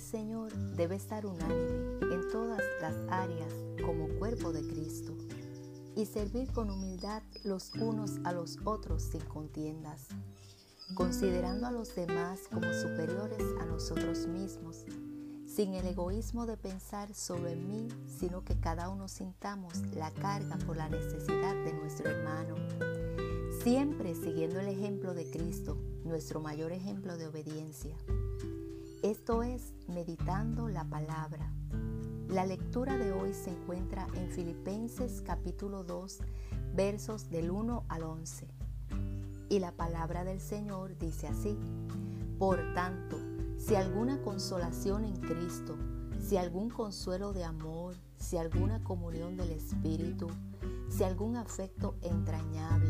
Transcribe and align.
Señor 0.00 0.52
debe 0.74 0.96
estar 0.96 1.24
unánime 1.24 2.00
en 2.12 2.28
todas 2.32 2.60
las 2.80 2.96
áreas 3.08 3.52
como 3.84 4.08
cuerpo 4.18 4.52
de 4.52 4.66
Cristo 4.66 5.14
y 5.94 6.06
servir 6.06 6.50
con 6.52 6.68
humildad 6.68 7.22
los 7.44 7.72
unos 7.74 8.18
a 8.24 8.32
los 8.32 8.58
otros 8.64 9.02
sin 9.04 9.20
contiendas, 9.20 10.08
considerando 10.94 11.68
a 11.68 11.70
los 11.70 11.94
demás 11.94 12.40
como 12.50 12.72
superiores 12.72 13.44
a 13.60 13.66
nosotros 13.66 14.26
mismos, 14.26 14.84
sin 15.46 15.74
el 15.74 15.86
egoísmo 15.86 16.46
de 16.46 16.56
pensar 16.56 17.14
solo 17.14 17.46
en 17.46 17.68
mí, 17.68 17.88
sino 18.18 18.42
que 18.44 18.58
cada 18.58 18.88
uno 18.88 19.06
sintamos 19.06 19.74
la 19.94 20.10
carga 20.10 20.58
por 20.66 20.76
la 20.76 20.88
necesidad 20.88 21.54
de 21.64 21.72
nuestro 21.74 22.10
hermano, 22.10 22.56
siempre 23.62 24.16
siguiendo 24.16 24.58
el 24.58 24.66
ejemplo 24.66 25.14
de 25.14 25.30
Cristo, 25.30 25.76
nuestro 26.04 26.40
mayor 26.40 26.72
ejemplo 26.72 27.16
de 27.16 27.28
obediencia. 27.28 27.96
Esto 29.10 29.42
es 29.42 29.74
meditando 29.88 30.68
la 30.68 30.84
palabra 30.84 31.52
la 32.30 32.46
lectura 32.46 32.96
de 32.96 33.10
hoy 33.10 33.34
se 33.34 33.50
encuentra 33.50 34.06
en 34.14 34.30
Filipenses 34.30 35.20
capítulo 35.26 35.82
2, 35.82 36.20
versos 36.76 37.28
del 37.28 37.50
1 37.50 37.86
al 37.88 38.04
11. 38.04 38.46
Y 39.48 39.58
la 39.58 39.72
palabra 39.72 40.22
del 40.22 40.38
Señor 40.38 40.96
dice 40.96 41.26
así, 41.26 41.58
Por 42.38 42.72
tanto, 42.72 43.16
si 43.58 43.74
alguna 43.74 44.22
consolación 44.22 45.04
en 45.04 45.16
Cristo, 45.16 45.76
si 46.20 46.36
algún 46.36 46.70
consuelo 46.70 47.32
de 47.32 47.42
amor, 47.42 47.96
si 48.16 48.36
alguna 48.36 48.84
comunión 48.84 49.36
del 49.36 49.50
Espíritu, 49.50 50.28
si 50.88 51.02
algún 51.02 51.34
afecto 51.34 51.96
entrañable, 52.02 52.89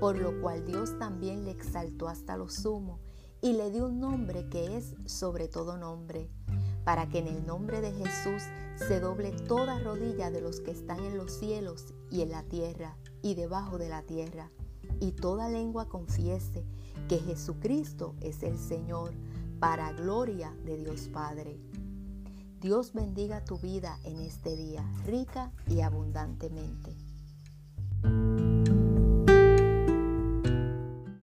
Por 0.00 0.18
lo 0.18 0.40
cual 0.40 0.64
Dios 0.64 0.98
también 0.98 1.44
le 1.44 1.50
exaltó 1.50 2.08
hasta 2.08 2.36
lo 2.36 2.48
sumo 2.48 3.00
y 3.40 3.52
le 3.54 3.70
dio 3.70 3.86
un 3.86 4.00
nombre 4.00 4.48
que 4.48 4.76
es 4.76 4.94
sobre 5.06 5.48
todo 5.48 5.76
nombre 5.76 6.30
para 6.86 7.08
que 7.08 7.18
en 7.18 7.26
el 7.26 7.44
nombre 7.44 7.80
de 7.80 7.92
Jesús 7.92 8.44
se 8.76 9.00
doble 9.00 9.32
toda 9.32 9.80
rodilla 9.80 10.30
de 10.30 10.40
los 10.40 10.60
que 10.60 10.70
están 10.70 11.04
en 11.04 11.18
los 11.18 11.32
cielos 11.32 11.92
y 12.12 12.20
en 12.20 12.30
la 12.30 12.44
tierra 12.44 12.96
y 13.22 13.34
debajo 13.34 13.76
de 13.76 13.88
la 13.88 14.02
tierra, 14.02 14.52
y 15.00 15.10
toda 15.10 15.48
lengua 15.48 15.88
confiese 15.88 16.64
que 17.08 17.18
Jesucristo 17.18 18.14
es 18.20 18.44
el 18.44 18.56
Señor, 18.56 19.14
para 19.58 19.92
gloria 19.94 20.54
de 20.64 20.76
Dios 20.76 21.08
Padre. 21.08 21.58
Dios 22.60 22.92
bendiga 22.92 23.44
tu 23.44 23.58
vida 23.58 23.98
en 24.04 24.20
este 24.20 24.54
día, 24.54 24.88
rica 25.04 25.50
y 25.66 25.80
abundantemente. 25.80 26.94